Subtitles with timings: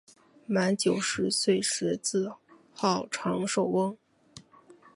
[0.47, 2.31] 满九十岁时自
[2.73, 3.95] 号长寿翁。